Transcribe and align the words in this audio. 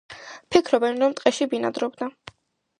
ფიქრობენ, 0.55 0.97
რომ 1.03 1.15
ტყეში 1.21 1.49
ბინადრობდა. 1.53 2.11